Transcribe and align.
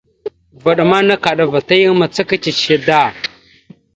Vvaɗ 0.61 0.79
ma 0.89 0.97
nakaɗava 1.07 1.59
ta 1.67 1.75
yan 1.81 1.95
macaka 1.99 2.35
ciche 2.43 2.75
da. 2.85 2.99